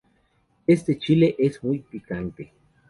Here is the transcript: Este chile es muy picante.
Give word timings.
Este 0.65 0.97
chile 0.97 1.35
es 1.37 1.63
muy 1.63 1.77
picante. 1.77 2.51